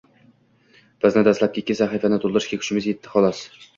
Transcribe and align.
Bizni 1.05 1.23
dastlabki 1.27 1.63
ikki 1.65 1.75
sahifani 1.81 2.19
to‘ldirishga 2.25 2.61
kuchimiz 2.63 2.89
yetdi 2.93 3.13
xolos 3.17 3.45